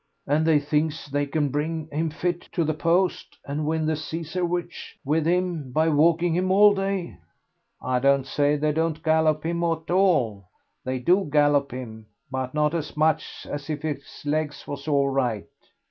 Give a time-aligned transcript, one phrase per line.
[0.25, 4.97] "And they thinks they can bring him fit to the post and win the Cesarewitch
[5.05, 7.17] with him by walking him all day?"
[7.83, 10.49] "I don't say they don't gallop him at all;
[10.83, 15.45] they do gallop him, but not as much as if his legs was all right."